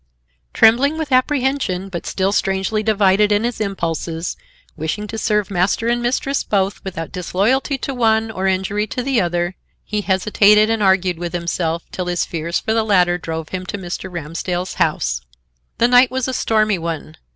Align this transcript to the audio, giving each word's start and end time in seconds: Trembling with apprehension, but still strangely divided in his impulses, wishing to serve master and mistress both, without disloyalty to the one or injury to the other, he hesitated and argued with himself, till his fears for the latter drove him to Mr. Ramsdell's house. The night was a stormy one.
Trembling 0.51 0.97
with 0.97 1.11
apprehension, 1.11 1.87
but 1.87 2.07
still 2.07 2.31
strangely 2.31 2.81
divided 2.81 3.31
in 3.31 3.43
his 3.43 3.61
impulses, 3.61 4.35
wishing 4.75 5.05
to 5.05 5.19
serve 5.19 5.51
master 5.51 5.89
and 5.89 6.01
mistress 6.01 6.43
both, 6.43 6.83
without 6.83 7.11
disloyalty 7.11 7.77
to 7.77 7.91
the 7.91 7.93
one 7.93 8.31
or 8.31 8.47
injury 8.47 8.87
to 8.87 9.03
the 9.03 9.21
other, 9.21 9.55
he 9.83 10.01
hesitated 10.01 10.71
and 10.71 10.81
argued 10.81 11.19
with 11.19 11.33
himself, 11.33 11.83
till 11.91 12.07
his 12.07 12.25
fears 12.25 12.59
for 12.59 12.73
the 12.73 12.83
latter 12.83 13.19
drove 13.19 13.49
him 13.49 13.63
to 13.67 13.77
Mr. 13.77 14.11
Ramsdell's 14.11 14.73
house. 14.81 15.21
The 15.77 15.87
night 15.87 16.09
was 16.09 16.27
a 16.27 16.33
stormy 16.33 16.79
one. 16.79 17.17